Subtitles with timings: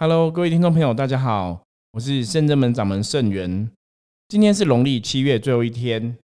[0.00, 1.60] Hello，各位听众朋友，大家好，
[1.90, 3.68] 我是圣真门掌门圣元。
[4.28, 6.16] 今天是农历七月最后一天，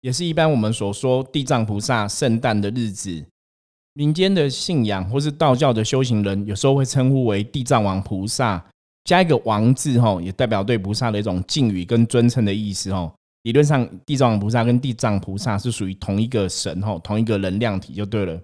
[0.00, 3.24] 也是一般我们所说地藏菩萨圣诞的日子。
[3.92, 8.60] 民间的信仰或是道教的修行人，有时候会称呼为地藏王菩萨，
[9.04, 13.14] 加一个王字，吼，也代表对菩萨的一种敬语跟尊称的意思，吼。
[13.44, 18.42] 理论上，地藏王菩萨跟地藏菩萨是属于同一个神，吼，同一个能量体就对了。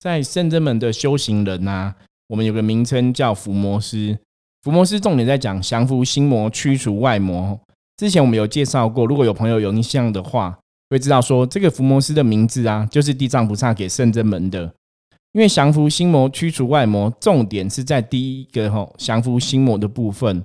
[0.00, 1.94] 在圣真门的修行人呐。
[2.34, 4.18] 我们有个名称叫伏魔师，
[4.62, 7.60] 伏魔师重点在讲降服心魔、驱除外魔。
[7.96, 10.58] 之前我们有介绍过，如果有朋友有印象的话，
[10.90, 14.62] 会知道说这个伏魔师的名字啊，就是地藏菩萨给圣真门的。
[15.32, 20.42] 因为降服心魔、驱除外魔，重点是在第一个吼降服心魔的部分。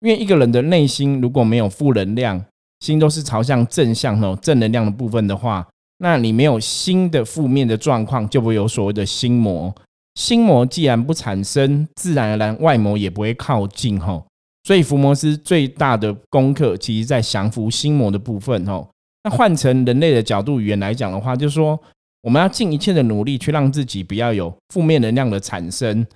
[0.00, 2.44] 因为一个人的内心如果没有负能量，
[2.80, 5.66] 心都是朝向正向吼正能量的部分的话，
[6.00, 9.74] 那你没有新的负面的状况，就不会有所谓的心魔。
[10.20, 14.22] 心魔既然不产生，自然而然外魔也不会靠近吼。
[14.64, 18.86] 所以伏魔师最大的功课，其实在降服心魔的部分吼。
[19.24, 21.80] 那换成人类的角度语言来讲的话，就是说
[22.20, 26.06] 我们要尽一切的努力，去让自己不要有负面能量的产生。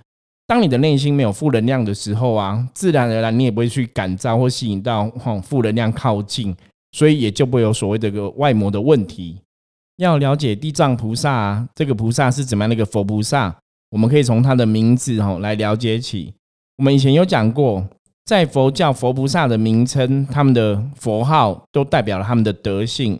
[0.45, 6.55] 当你的内心没有负能量的时候啊，自然而然你也不会去感召或吸引到吼负能量靠近，
[6.91, 9.41] 所以也就不会有所谓的个外魔的问题。
[9.97, 13.55] 要了解地藏菩萨啊，这个菩萨是怎么样的一个佛菩萨？
[13.89, 16.33] 我们可以从他的名字哈来了解起。
[16.77, 17.87] 我们以前有讲过，
[18.25, 23.19] 在佛教佛菩萨的名称，他们的佛号都代表了他们的德性。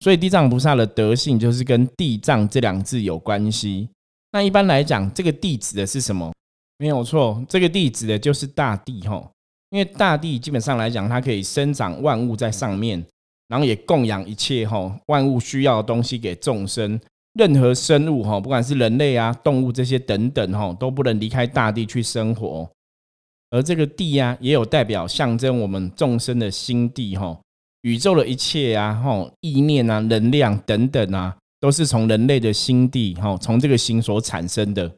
[0.00, 3.88] 所以地藏菩萨的德性就是跟地藏这两字有关系。
[4.32, 6.32] 那一般来讲，这个地指的是什么？
[6.78, 9.30] 没有错，这个地指的就是大地哈。
[9.70, 13.02] 因为大地基本上来讲，它可以生长万物在上面，
[13.48, 17.00] 然后也供养一切哈万物需要的东西给众生。
[17.36, 22.68] 任何生物哈，不管是人类啊、动物这些等等哈，都不能离开大地去生活。
[23.50, 27.38] 而这个地呀，也有代表象征我们众生的心地哈。
[27.82, 34.90] 宇宙的一切啊，哈，意念啊、能量等等啊，都是从人类的心地哈，从这个心所产生的。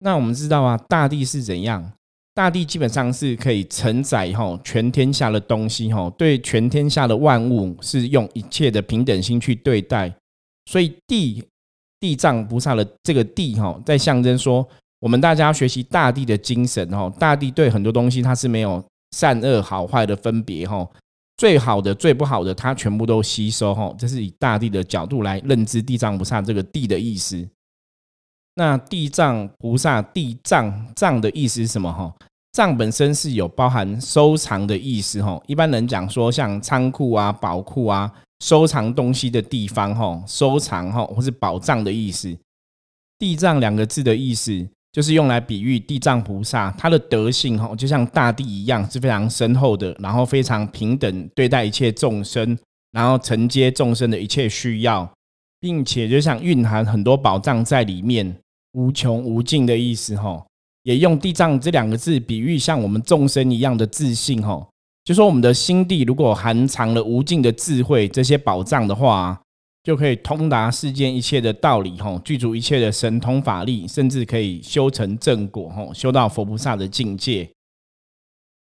[0.00, 1.92] 那我们知道啊，大地是怎样？
[2.34, 10.12] 大地基本上是可以承载哈全天下的东西哈，对全天下的万物是用一切的平等心去对待。
[10.66, 11.44] 所以地
[12.00, 14.66] 地藏菩萨的这个地哈，在象征说，
[15.00, 17.10] 我们大家学习大地的精神哈。
[17.18, 18.82] 大地对很多东西它是没有
[19.16, 20.86] 善恶好坏的分别哈，
[21.36, 23.94] 最好的最不好的它全部都吸收哈。
[23.98, 27.46] 这是以大地的角度来认知地藏菩萨这个地的意思。
[28.54, 32.14] 那地藏菩萨地藏藏的意思是什么哈？
[32.52, 35.42] 藏本身是有包含收藏的意思哈。
[35.46, 38.12] 一般人讲说像仓库啊、宝库啊。
[38.40, 42.36] 收藏东西的地方，哈，收藏哈，或是宝藏的意思。
[43.18, 52.58] 地藏两个字的意思，就是用来比喻地藏菩萨，他的德性，哈，就像大地一样，是非常深厚的，然后非常平等对待一切众生，
[52.90, 55.10] 然后承接众生的一切需要，
[55.60, 58.36] 并且就像蕴含很多宝藏在里面，
[58.72, 60.44] 无穷无尽的意思，哈。
[60.82, 64.68] 也用地藏这两个字比喻像我们众生一样的自信，哈。
[65.04, 69.38] 就说我们的心地如果含藏了无尽的智慧，这些宝藏的话，
[69.82, 77.46] 就可以通达世间一切的道理，吼，具足一切的神通法力，甚至可以修成正果，吼，修到佛菩萨的境界。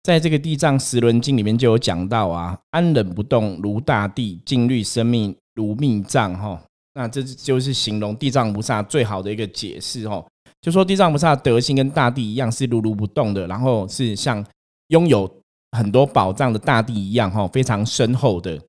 [0.01, 6.59] 在这个地藏十轮经里面就有讲到啊，安忍不动如大地，静虑生命如密藏，哈，
[6.95, 10.27] 那这就是形容地藏菩萨最好的一个解释，吼，
[10.59, 14.43] 就说地藏菩萨德性跟大地一样，是如如不动的，然后是像
[14.87, 15.31] 拥有。
[15.75, 18.59] 很多宝藏的大地一样，哈，非常深厚的。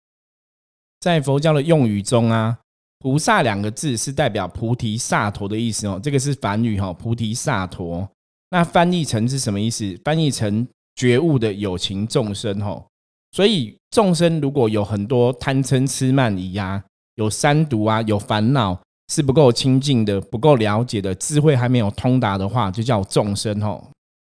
[1.00, 2.58] 在佛教的用语中啊，
[2.98, 6.00] 菩萨两个字是代表菩提萨陀的意思哦。
[6.02, 8.08] 这个是梵语哈，菩提萨陀。
[8.50, 9.98] 那翻译成是什么意思？
[10.04, 10.66] 翻译成
[10.96, 12.82] 觉悟的有情众生哈。
[13.32, 16.82] 所以众生如果有很多贪嗔痴慢疑啊，
[17.16, 18.80] 有三毒啊，有烦恼，
[19.12, 23.82] 是不够清净的，不够了解的，智慧还没有通达的话，就叫众生哈。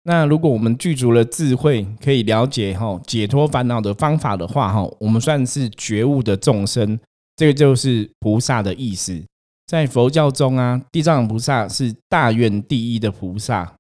[0.06, 7.00] 那如果我们具足了智慧，可以了解哈解脱烦恼的方法的话哈，我们算是觉悟的众生，
[7.38, 9.24] 这个就是菩萨的意思。
[9.66, 13.74] 在佛教中啊，地藏王菩萨是大愿第一的菩萨。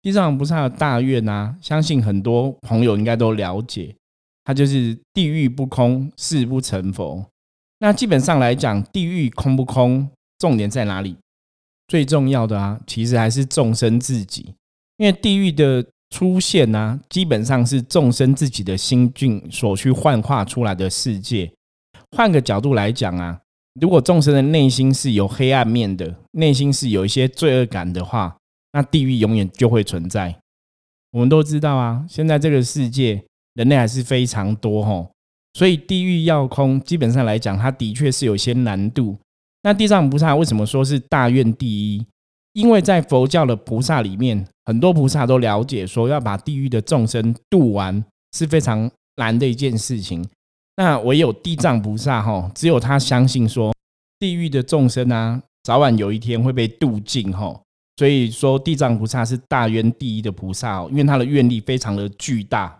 [0.00, 3.96] 地藏王菩萨的大愿啊，相信很多朋友应该都了解，
[4.44, 7.26] 它就是地狱不空，誓不成佛。
[7.80, 10.08] 那基本上来讲，地狱空不空，
[10.38, 11.16] 重点在哪里？
[11.88, 14.54] 最重要的啊，其实还是众生自己。
[14.98, 21.52] 因为地狱的出现呢，基本上是众生自己的心境所去幻化出来的世界。
[22.16, 23.40] 换个角度来讲啊，
[23.80, 28.36] 如果众生的内心是有黑暗面的，内心是有一些罪恶感的话，
[28.72, 30.36] 那地狱永远就会存在。
[31.10, 33.22] 我们都知道啊，现在这个世界
[33.54, 35.10] 人类还是非常多吼，
[35.54, 39.18] 所以地狱要空，基本上来讲，它的确是有些难度。
[39.62, 42.06] 那地藏菩萨为什么说是大愿第一？
[42.52, 48.04] 因为在佛教的菩萨里面，很多菩萨都了解说，要把地狱的众生度完
[48.36, 50.28] 是非常难的一件事情。
[50.76, 53.72] 那唯有地藏菩萨哈，只有他相信说，
[54.18, 57.58] 地狱的众生啊，早晚有一天会被度尽哈。
[57.96, 62.78] 所以说，地藏菩萨是大愿第一的菩萨哦，因为他的愿力非常的巨大。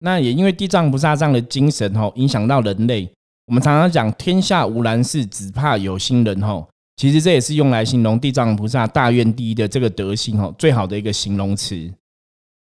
[0.00, 3.10] 那也因为地藏菩萨这样的精神哦，影响到人类。
[3.46, 6.68] 我们常常讲“天下无难事，只怕有心人”吼，
[6.98, 11.88] 其实这也是用来形容地藏菩萨大愿第一的这个德性哦，最好的一个形容词。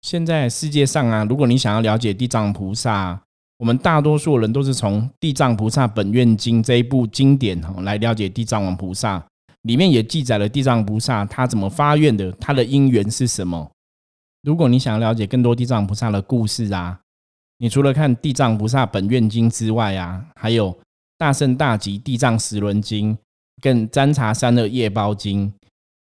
[0.02, 3.20] 现在世界上啊，如果你想要了解地藏菩萨，
[3.58, 9.20] 我们大多数人都是从《地藏菩萨本愿经》这一部经典哦来了解地藏王菩萨。
[9.62, 13.68] 里面也记载了地藏菩萨他怎么发愿的，他的因缘是什么？
[14.42, 17.00] 如果你想了解更多地藏菩萨的故事啊，
[17.58, 20.72] 你除了看《地藏菩萨本愿经》之外啊，还有
[21.18, 23.14] 《大圣大吉地藏十轮经》
[23.60, 25.48] 跟《占茶三恶业包经》，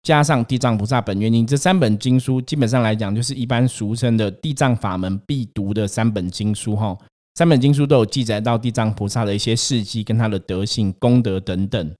[0.02, 6.96] 加上《地藏菩萨本愿经》这三本经书，基本上来讲就是一般俗称的地藏法门必读的三本经书哈。
[7.36, 11.94] 三本经书都有记载到地藏菩萨的一些事迹跟他的德性、功德等等。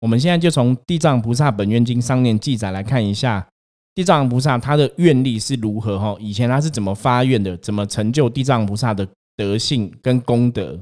[0.00, 3.48] 我们现在就从《地藏菩萨本愿经》上面记载来看一下，
[3.94, 6.16] 地藏菩萨他的愿力是如何哈？
[6.20, 7.56] 以前他是怎么发愿的？
[7.56, 10.78] 怎么成就地藏菩萨的德性跟功德？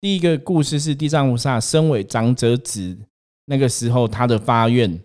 [0.00, 2.96] 第一个故事是地藏菩萨身为长者子
[3.44, 4.98] 那个时候他的发愿，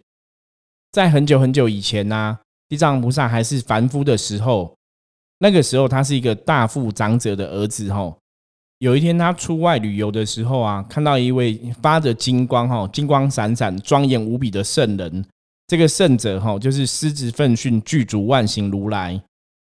[0.92, 2.40] 在很久很久以前呢，
[2.70, 4.78] 地藏菩萨还是凡夫的时候，
[5.40, 8.16] 那个时候他是一个大富长者的儿子哈。
[8.80, 15.26] 有一天，他出外旅游的时候啊，看到一位发着金光、哈金光闪闪、庄严无比的圣人。
[15.68, 19.22] 这个圣者哈，就是狮子奋训具足万行如来。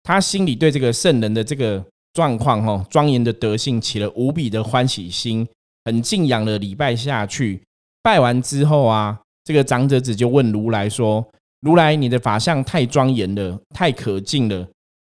[0.02, 5.48] 他心里对这个圣人的这个状况、哈庄严的德性起了无比的欢喜心，
[5.86, 7.62] 很敬仰的礼拜下去。
[8.02, 11.26] 拜完之后啊，这个长者子就问如来说
[11.62, 14.68] ：“如来，你的法相太庄严了，太可敬了，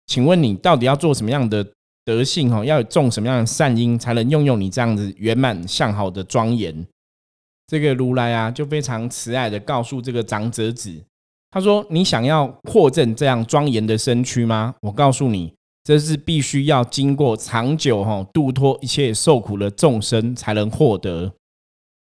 [0.07, 1.67] 请问你到底要做什么样的？”
[2.03, 6.85] 德性哈，要种什么样的善因，才能拥有你这样子圆满向好的庄严？
[7.67, 10.93] 这个如来啊，就非常慈爱的告诉这个长者子，
[11.51, 14.75] 他说：“你想要扩证这样庄严的身躯吗？
[14.81, 15.53] 我告诉你，
[15.83, 21.33] 这是必须要经过长久哈度脱一切受苦的众生才能获得。”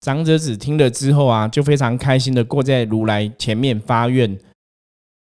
[0.00, 4.38] 长者子听了之后啊，就非常开心的过在如来前面发愿：“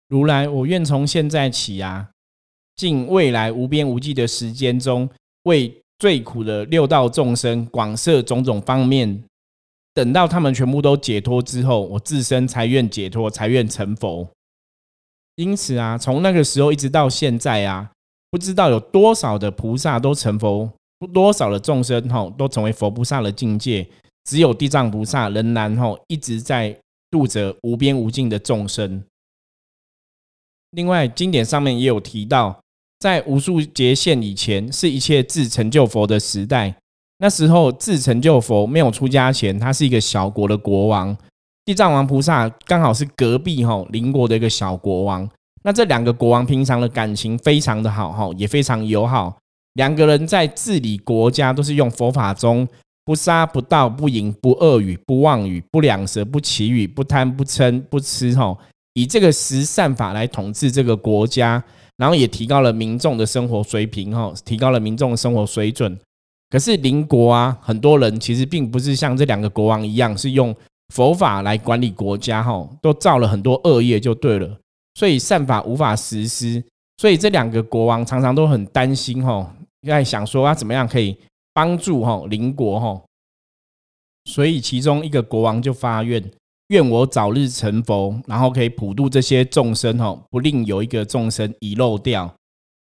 [0.08, 2.10] 如来，我愿从现在起啊。”
[2.76, 5.08] 尽未来无边无际的时间中，
[5.44, 9.24] 为最苦的六道众生广设种种方面，
[9.94, 14.28] 等到他们全部都解脱之后，我自身才愿解脱，才愿成佛。
[15.36, 17.92] 因此啊，从那个时候一直到现在啊，
[18.30, 20.70] 不知道有多少的菩萨都成佛，
[21.12, 23.86] 多少的众生吼都成为佛菩萨的境界，
[24.24, 26.78] 只有地藏菩萨仍然吼一直在
[27.10, 29.02] 度着无边无尽的众生。
[30.70, 32.60] 另外，经典上面也有提到。
[32.98, 36.74] 在无数劫现以前，是一切自成就佛的时代。
[37.18, 41.14] 那时候自成就佛没有出家前，他是一个小国的国王。
[41.66, 45.28] 地藏王菩萨刚好是隔壁吼邻国的一个小国王。
[45.66, 49.36] 那这两个国王平常的感情非常的好哈，也非常友好。
[49.74, 52.66] 两个人在治理国家都是用佛法中
[53.04, 58.56] 不杀不盗不淫不恶语不妄语不两舌不绮语不贪不嗔不痴哈，
[58.94, 61.62] 以这个十善法来统治这个国家。
[61.96, 65.98] 然后也提高了民众的生活水平，哈，提高了民众的生活水准。
[66.50, 70.54] 可是邻国啊，很多人其实并不是像这两个国王一样，是用
[70.94, 74.58] 佛法来管理国家，哈，都造了很多恶业，就对了。
[74.96, 76.64] 所以善法无法实施，
[76.96, 79.54] 所以这两个国王常常都很担心，哈，
[79.86, 81.14] 在想说要怎么样可以
[81.52, 83.02] 帮助哈邻国，哈。
[84.24, 86.24] 所以其中一个国王就发愿。
[86.68, 92.34] 愿我早日成佛，然后可以普度这些众生哦，不令有一个众生遗漏掉。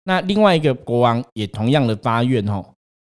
[0.06, 2.64] 那另外一个国王也同样的发愿哦，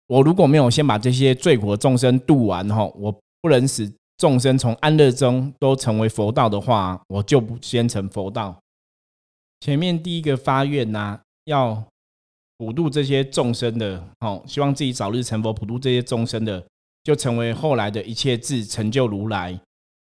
[0.07, 3.13] 我如果没有先把这些罪苦的众生度完哈，我
[3.43, 8.57] 不能使众生从安乐中都成为佛道的话，我就不先成佛道。
[9.61, 11.85] 前面第一个发愿呐，要
[12.59, 16.65] 普度这些众生的，哦，希望自己早日成佛，普度这些众生的，
[17.05, 19.59] 就成为后来的一切智成就如来。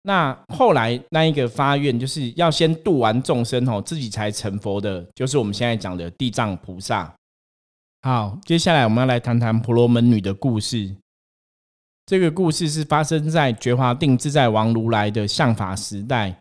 [0.04, 7.14] 那后来那一个发愿，就是要先度完众生哦，自己才成佛的，就是我们现在讲的地藏菩萨。
[8.04, 10.96] 好，接下来我们要来谈谈婆罗门女的故事。
[12.06, 16.40] 这个故事是发生在觉华定自在王如来的相法时代。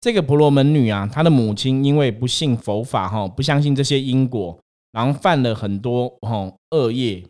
[0.00, 4.58] 这个婆罗门女啊，她的母亲因为不信佛法哈，不相信这些因果，
[4.92, 7.24] 然后犯了很多哈恶业。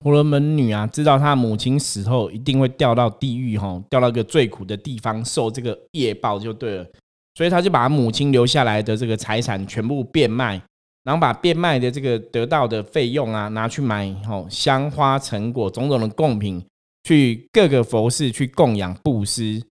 [0.00, 6.86] 婆罗门女啊，知道她母亲死后一定会掉到地狱哈，掉到一个最苦的地方受这个业报就对了，
[7.34, 10.60] 所以她就把母亲留下来的这个财产全部变卖，
[11.04, 16.62] 然后把变卖的这个得到的费用啊，拿去买哈香花成果种种的贡品，
[17.04, 19.62] 去各个佛寺去供养布施。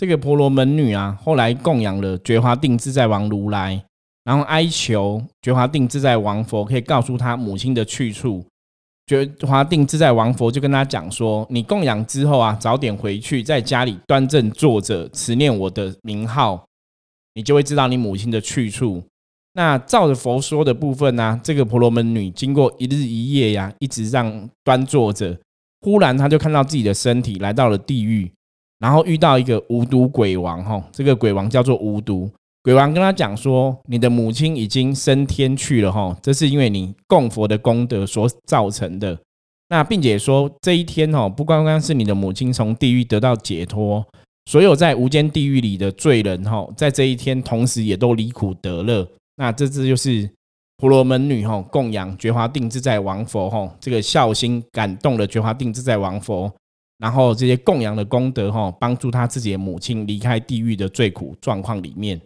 [0.00, 3.84] 这个婆罗门女啊，后来供养了觉华定自在王如来，
[4.24, 8.42] 然后哀求觉华定自在王佛可以告诉他母亲的去处。
[9.06, 16.64] 觉华定自在王佛就跟他讲说：“你供养之后啊，早点回去，在家里端正坐着，持念我的名号，
[17.34, 19.02] 你就会知道你母亲的去处。”
[19.52, 25.38] 那照着佛说的部分呢，这个婆罗门女经过一日一夜呀，一直让端坐着，
[25.82, 28.32] 忽然她就看到自己的身体来到了地狱。
[28.80, 32.28] 然后遇到一个无毒鬼王，哈，这个鬼王叫做无毒
[32.62, 39.18] 鬼王，跟他讲说，你的母亲已经升天去了，哈，这是因为你供佛的功德所造成的。
[39.68, 44.04] 那并且说这一天，哈，不光光是你的母亲从地狱得到解脱，
[44.50, 49.06] 所有在无间地狱里的罪人，哈，在这一天同时也都离苦得乐。
[49.36, 50.28] 那这次就是
[50.78, 56.50] 婆罗门女，哈，供养觉华定自在王佛，哈，这个孝心感动了觉华定自在王佛。
[57.00, 62.20] 然后这些供养的功德，哈，帮助他自己的母亲离开地狱的最苦状况里面。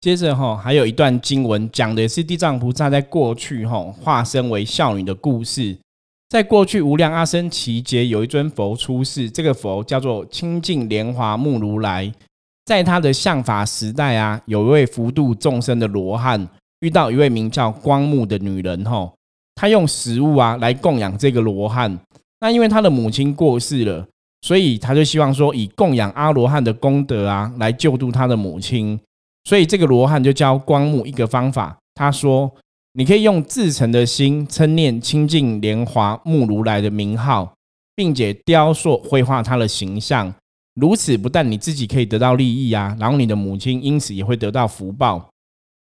[0.00, 5.76] 接着，哈，还有一段经文讲的是地藏菩萨在过去，哈，化身为少女的故事。
[6.28, 12.10] 在过去无量阿僧祇劫，有一尊佛出世，这个佛叫做清净莲华目如来。
[12.64, 16.48] 在他的相法时代啊，有一位福度众生的罗汉，
[16.78, 19.12] 遇到一位名叫光目的女人，哈，
[19.56, 21.98] 他用食物啊来供养这个罗汉。
[22.40, 24.06] 那因为他的母亲过世了，
[24.40, 28.98] 所以他就希望说以供养阿罗汉的功德啊，来救度他的母亲。
[29.44, 32.50] 所以这个罗汉就教光目一个方法，他说
[32.94, 37.54] ：“你可以用至诚的心称念清净莲华目如来的名号，
[37.94, 40.32] 并且雕塑绘画他的形象。
[40.74, 45.28] 如此不但你自己可以得到利益啊，然后你的母亲因此也会得到福报。”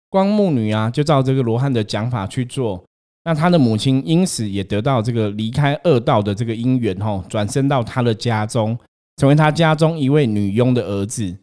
[0.09, 2.83] 光目女啊，就照这个罗汉的讲法去做。
[3.25, 8.77] 那他的母亲因此也得到这个离开恶道的这个因缘，吼，转生到他的家中，
[9.17, 11.37] 成为他家中一位女佣的儿子。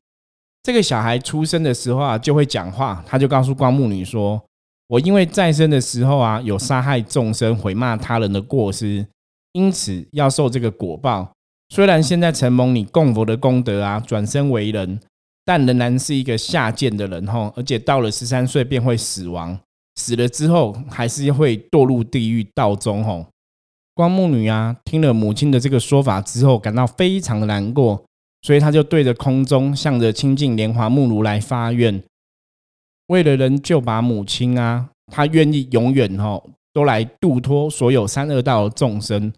[0.62, 4.42] 这个小孩出生的时候啊，就会讲话，他就告诉光目女说
[4.88, 9.06] ：“我因为再生的时候啊，有杀害众生、毁骂他人的过失，
[9.52, 11.30] 因此要受这个果报。
[11.68, 14.98] 虽然现在承蒙你供佛的功德啊，转生为人，
[15.44, 19.56] 但仍然是一个下贱的人，吼，而且到了十三岁便会死亡。”
[19.96, 23.02] 死了之后，还是会堕入地狱道中。
[23.02, 23.26] 吼，
[23.94, 28.04] 光目女啊，听了母亲的这个说法之后，感到非常的难过，
[28.42, 32.02] 所以她就对着空中，向着清净莲华目如来发愿，
[33.08, 39.32] 为了能救拔母亲啊，她愿意永远吼都来度脱所有三恶道的众生，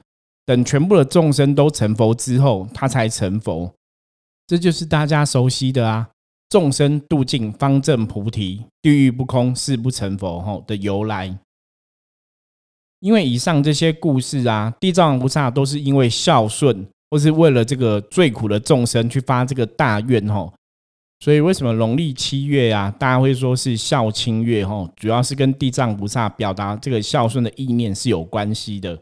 [0.44, 3.72] 等全部的众生都成佛之后，她才成佛。
[4.46, 6.08] 这就是大家熟悉的啊。
[6.48, 10.40] 众生度尽方正菩提，地狱不空誓不成佛。
[10.40, 11.38] 吼的由来，
[13.00, 20.26] 因为以上这些故事啊，地藏菩萨都是因为孝顺，或是为了这个最苦的众生去发这个大愿。
[20.28, 20.52] 吼，
[21.20, 24.64] 所以为什么农历七月啊，大家会说是孝亲月？
[24.64, 28.98] 吼，主要是跟地藏菩萨表达这个孝顺的意念是有关系的。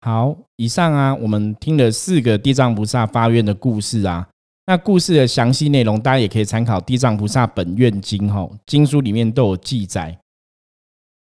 [0.00, 4.28] 好，以上啊，我们听了四个地藏菩萨发愿的故事啊。
[4.66, 10.18] 那故事的详细内容，大家也可以参考《地藏菩萨本愿经》哈，经书里面都有记载。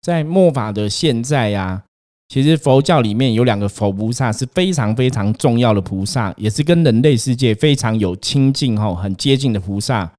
[0.00, 1.82] 在末法的现在呀，
[2.28, 10.12] 其实佛教里面有两个佛菩萨是非常非常重要的菩萨，也是跟人类世界非常有亲近哈，很接近的菩萨。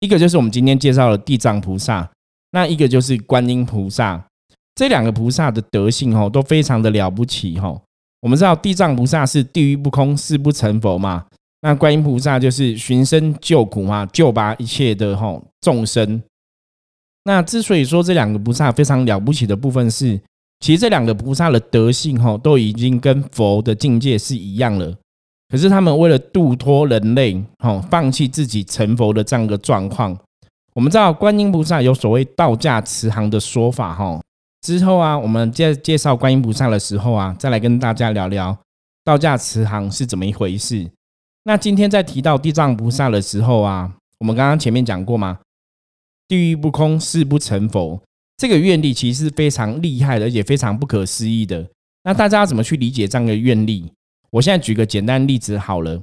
[0.00, 2.08] 一个就是我们今天介绍的地藏菩萨，
[2.52, 4.24] 那一个就是观音菩萨。
[4.76, 7.76] 这两个菩萨的德性哈，都非常的了不起哈。
[8.20, 11.26] 我们知道地藏菩萨是地狱不空，誓不成佛嘛。
[11.60, 16.22] 那观音菩萨就是寻声救苦嘛，救拔一切的吼众生。
[17.24, 20.20] 那之所以说这两个菩萨非常了不起的部分是，
[20.60, 24.94] 其实这两个菩萨的德性吼都已经跟佛的境界是一样了。
[25.48, 30.16] 可是他们为了度脱人类，吼，放弃自己成佛的这样一个状况。
[30.74, 34.20] 我们知道观音菩萨有所谓道驾慈航的说法哈。
[34.60, 38.56] 之后啊，我们介介绍观音菩萨的时候啊，再来跟大家聊聊
[39.04, 40.88] 道驾慈航是怎么一回事。
[41.48, 45.38] 那今天在提到地藏菩萨的时候啊，我们刚刚前面讲过吗？
[46.28, 47.98] 地狱不空，誓不成佛。
[48.36, 51.66] 这个愿力其实是非常厉害的，而且非常不可思议的。
[52.04, 53.90] 那大家要怎么去理解这样的愿力？
[54.28, 55.98] 我现在举个简单例子好了。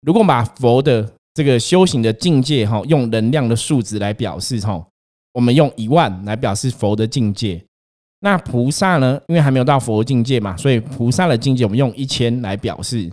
[0.00, 4.84] 如果把佛的这个修行的境界哈，用能量的数值来表示哈。
[5.34, 7.64] 我们用一万来表示佛的境界。
[8.18, 9.20] 那菩萨呢？
[9.28, 13.08] 因为还没有到佛境界嘛，所以菩萨的境界我们用一千来表示。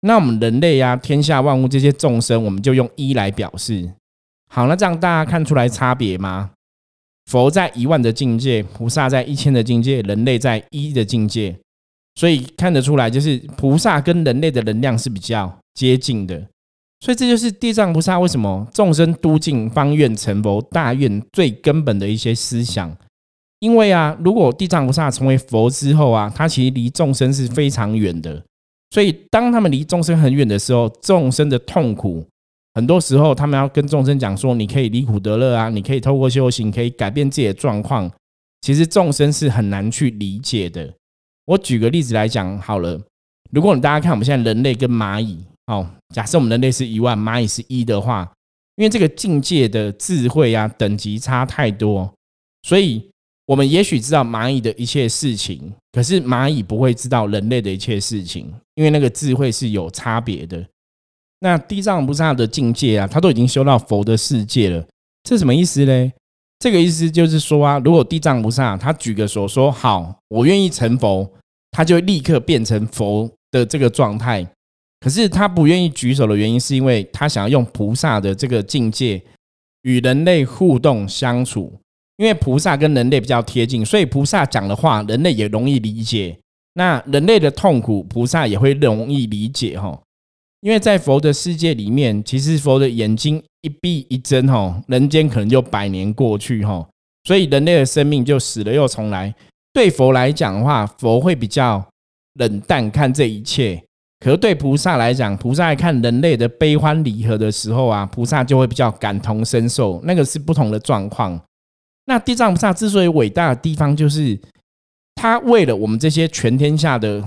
[0.00, 3.90] 那我们人类呀，天下万物这些众生，我们就用一来表示。
[4.48, 6.50] 好，那这样大家看出来差别吗？
[7.26, 11.54] 佛在一万的境界，菩萨在一千的境界，人类在一的境界，
[12.14, 16.46] 所以看得出来，就是菩萨跟人类的能量是比较接近的。
[17.00, 22.96] 所以这就是地藏菩萨为什么众生都进方愿成佛大愿最根本的一些思想。
[23.60, 28.42] 因为啊，如果地藏菩萨成为佛之后啊，他其实离众生是非常远的。
[28.90, 32.26] 所以当他们离众生很远的时候，众生的痛苦。
[32.74, 38.08] 很多时候，他们要跟众生讲说：“你可以离苦得乐啊，你可以透过修行可以改变自己的状况。”
[38.62, 40.94] 其实众生是很难去理解的。
[41.46, 43.00] 我举个例子来讲好了，
[43.50, 48.30] 如果你大家看我们现在人类跟蚂蚁，哦，假设我们人类是一万，蚂蚁是一的话，
[48.76, 52.12] 因为这个境界的智慧啊等级差太多，
[52.62, 53.10] 所以
[53.48, 60.62] 我们也许知道蚂蚁的一切事情，可是蚂蚁不会知道人类的一切事情，因为那个智慧是有差别的。
[61.40, 64.86] 那地藏菩萨的境界啊，他都已经修到佛的世界了，
[65.22, 66.12] 这什么意思呢？
[66.58, 71.26] 这个意思就是说啊，如果地藏菩萨他举个手说好，我愿意成佛，
[71.70, 74.46] 他就立刻变成佛的这个状态。
[75.00, 79.22] 可是他不愿意举手的原因，是因为他想要用菩萨的这个境界
[79.82, 81.72] 与人类互动相处，
[82.18, 86.36] 因为菩萨跟人类比较贴近，所以菩萨讲的话，人类也容易理解。
[86.74, 89.98] 那人类的痛苦，菩萨也会容易理解哈。
[90.60, 96.84] 因为在佛的世界里面，其实佛的眼睛一闭一睁，哈，人间可能就百年过去，哈，
[97.22, 99.32] 所以人类的生命就死了又重来。
[99.72, 101.84] 对佛来讲的话，佛会比较
[102.34, 103.80] 冷淡看这一切；
[104.18, 111.40] 可是对菩萨来讲，菩萨看人类的悲欢离合的时候啊，菩萨就会比较感同身受，那个是不同的状况。
[112.08, 114.36] 那地藏菩萨之所以伟大的地方，就是
[115.14, 117.22] 他为了我们这些全天下的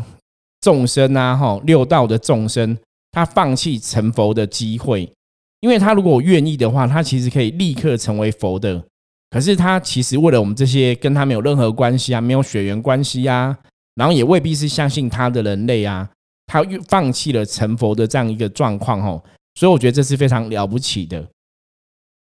[0.60, 2.78] 众生啊，哈，六道的众生。
[3.13, 5.12] 他放弃成佛的机会，
[5.60, 8.82] 因为他如果愿意的话，他其实可以立刻成为佛的。
[9.30, 13.54] 可是他其实为了我们这些跟他没有任何关系啊，没有血缘关系啊，
[13.96, 16.10] 然后也未必是相信他的人类啊，
[16.48, 19.22] 他放弃了成佛的这样一个状况哦。
[19.56, 21.22] 所以我觉得这是非常了不起的。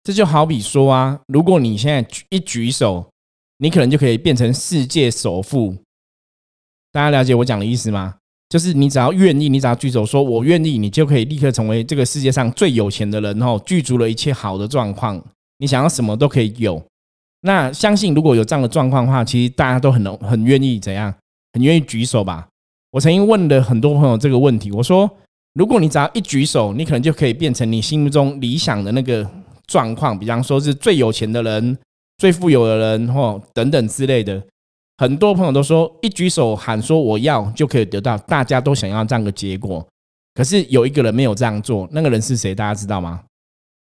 [0.09, 3.07] 这就好比说啊，如果你现在一举手，
[3.59, 5.77] 你可能就可以变成世界首富。
[6.91, 8.15] 大家了解我讲的意思吗？
[8.49, 15.23] 就是你只要愿意，你只要举手说“我愿意”，你就可以立刻成为这个世界上最有钱的人哦，具足了一切好的状况，
[15.59, 16.83] 你想要什么都可以有。
[17.43, 21.15] 那相信如果有这样的状况的话，其实大家都很很愿意怎样，
[21.53, 22.49] 很愿意举手吧。
[22.93, 25.19] 我曾经问了很多朋友这个问题，我说：
[25.53, 29.31] 如果你只要一举手，你可能就可以变成你心目中理想的那个
[29.69, 31.79] 状况，比方说是最有钱的人、
[32.17, 34.43] 最富有的人或等等之类的。
[34.97, 39.87] 很多朋友都说，一举手喊说我要就可以得到，大家都想要这样的结果。
[40.35, 42.53] 可是有一个人没有这样做，那个人是谁？
[42.53, 43.23] 大家知道吗？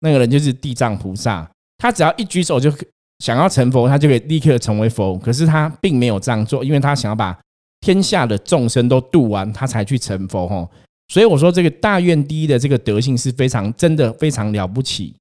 [0.01, 1.49] 那个人就是地藏菩萨。
[1.79, 2.73] 他只要一举手就
[3.19, 5.17] 想要成佛，他就可以立刻成为佛。
[5.19, 7.39] 可是他并没有这样做，因为他想要把
[7.81, 10.49] 天下的众生都度完，他才去成佛。
[10.49, 10.69] 吼，
[11.09, 15.15] 所以我说这个大愿第一的这个德性是非常真的非常了不起。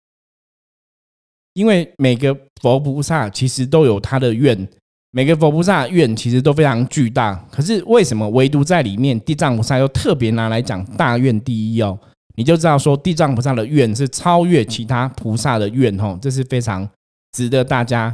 [1.56, 4.68] 因为每个佛菩萨其实都有他的愿。
[5.12, 11.98] 每个佛菩萨愿其实都非常巨大，可是为什么唯独在里面地藏菩萨又特别拿来讲大愿第一哦？
[12.36, 16.86] 你就知道说地藏菩萨的愿是超越其他菩萨的愿哦，这是非常
[17.32, 18.14] 值得大家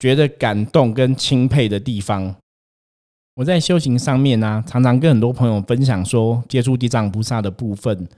[0.00, 2.34] 觉得感动跟钦佩的地方。
[3.36, 8.08] 我在修行上面呢，常常跟很多朋友分享说接触地藏菩萨的部分，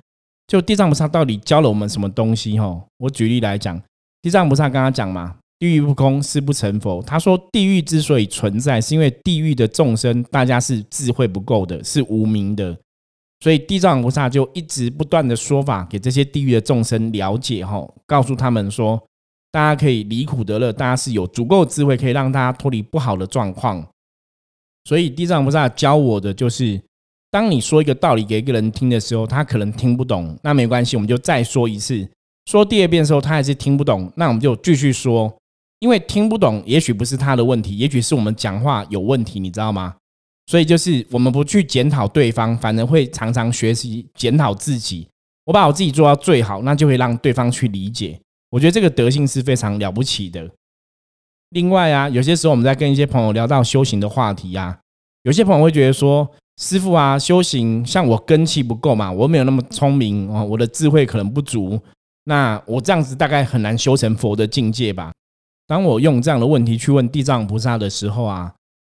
[0.46, 2.82] 就地藏菩萨到底教了我们什么东西吼？
[2.96, 3.78] 我举例来讲，
[4.26, 5.36] 地藏菩萨刚刚讲嘛。
[5.60, 7.00] 地狱不空，誓不成佛。
[7.00, 12.76] 他说，地狱之所以存在，是因为地狱的众生，大家是智慧不够的，是无名的，
[13.38, 19.00] 所以地藏菩萨就一直不断的说法给这些地狱的众生了解，哈，告诉他们说，
[19.52, 23.86] 大家可以离苦得乐，大家是有足够智慧，可以让大家脱离不好的状况。
[24.86, 26.82] 所以地藏菩萨教我的就是，
[27.30, 32.06] 当你说一个道理给一个人听的时候，他可能听不懂，那没关系，我们就再说一次。
[32.46, 35.32] 说第二遍的时候，他还是听不懂，那我们就继续说。
[35.80, 39.94] 因为听不懂，也许不是他的问题，也许是我们讲话有问题，你知道吗？
[40.46, 45.06] 所以就是我们不去检讨对方，反而会常常学习检讨自己。
[45.44, 48.18] 我把我自己做到最好，那就会让对方去理解。
[48.50, 50.48] 我觉得这个德性是非常了不起的。
[51.50, 54.78] 另外啊，有些时候我们在跟一些朋友聊到修行的话题啊，
[55.24, 61.78] 有些朋友会觉得说：“师傅啊，修行像我根气不够嘛，我没有那么聪明哦，我的智慧可能不足，
[62.28, 65.12] 那我这样子大概很难修成佛的境界吧？
[65.66, 68.52] 当我用这样的问题去问地藏菩萨的时候啊，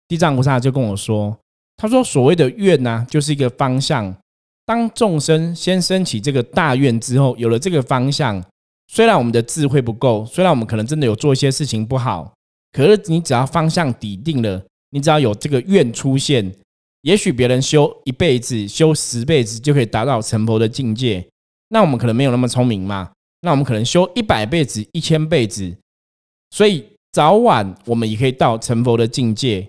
[0.08, 1.38] 地藏菩萨就跟我说
[1.76, 4.16] ：“他说所谓的愿呢，就是一个方向。
[4.66, 8.44] 当众生先升起这个大愿之后，有了这个方向，
[8.88, 12.34] 虽然我们的智慧不够，虽然我们可能真的有做一些事情不好，
[12.72, 16.54] 可是你只要方向抵定了，你只要有这个愿出现，
[17.02, 21.26] 也许别人修一辈子、修十辈子就可以达到成佛的境界。
[21.70, 23.12] 那我们可能没有那么聪明嘛？
[23.42, 25.76] 那我们可能修一百辈子、一千辈子。”
[26.52, 29.68] 所以早晚我们也可以到成佛的境界。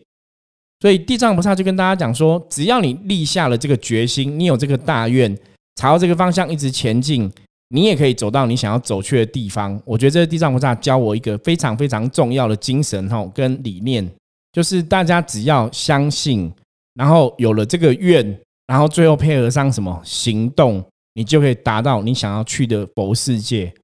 [0.80, 5.36] 所以地藏菩萨就跟大家讲说，只要你立下了这个决心，你有这个大愿，
[5.74, 7.28] 朝这个方向一直前进，
[7.70, 9.80] 你也可以走到你想要走去的地方。
[9.84, 14.08] 我觉得这是地藏菩萨教我一个非常非常重要的精神哈，跟理念，
[14.52, 16.48] 就是大家只要相信，
[16.94, 20.84] 然后有了这个愿，然后最后配合上什么行动，
[21.18, 23.74] 你就可以达到你想要去的佛世界。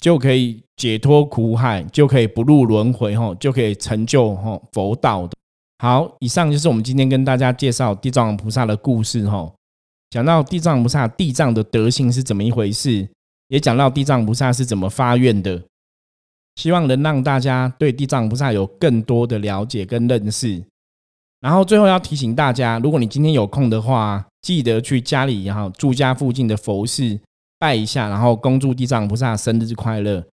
[0.00, 5.36] 就可以解脱苦海，就可以不入轮回，吼，就可以成就吼佛道的。
[5.78, 9.54] 好，以上就是我们今天跟大家介绍地藏王菩萨的故事，吼，
[10.10, 13.08] 讲到地藏菩萨地藏的德性是怎么一回事，
[13.46, 15.62] 也讲到地藏菩萨是怎么发愿的，
[16.56, 20.64] 希望能让大家对地藏菩萨有更多的了解跟认识。
[21.38, 27.18] 然后最后要提醒大家，如果你今天有空的话，记得去家里，然后住家附近的佛寺。
[27.58, 30.24] 拜一下，然后恭祝地藏菩萨生日快乐。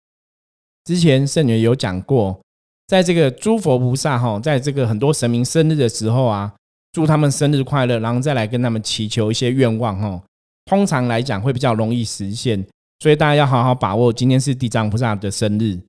[0.83, 2.39] 之前圣女有讲过，
[2.87, 6.51] 在这个诸佛菩萨哈，在这个很多神明生日的时候啊，
[6.91, 10.19] 祝他们生日快乐，然后再来跟他们祈求一些愿望哈。
[10.65, 12.65] 通常来讲会比较容易实现，
[12.99, 15.79] 所以大家要好好把握今天是地藏菩萨的生日。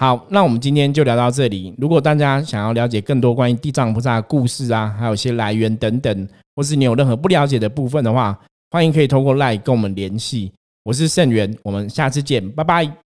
[0.00, 1.72] 好，那我们今天就聊到这里。
[1.78, 8.36] 如果大家想要了解更多关于地藏菩萨故事啊，还有一些来源等等，或是你有任何不了解的部分的话，
[8.70, 10.52] 欢迎可以通过 LINE 跟我们联系。
[10.82, 13.05] 我是盛元，我们下次见，拜拜。